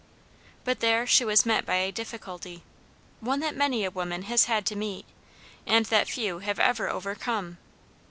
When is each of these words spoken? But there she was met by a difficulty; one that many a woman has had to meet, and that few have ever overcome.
But 0.63 0.79
there 0.79 1.05
she 1.05 1.23
was 1.23 1.45
met 1.45 1.63
by 1.63 1.75
a 1.75 1.91
difficulty; 1.91 2.63
one 3.19 3.39
that 3.41 3.55
many 3.55 3.85
a 3.85 3.91
woman 3.91 4.23
has 4.23 4.45
had 4.45 4.65
to 4.65 4.75
meet, 4.75 5.05
and 5.67 5.85
that 5.85 6.09
few 6.09 6.39
have 6.39 6.57
ever 6.59 6.89
overcome. 6.89 7.59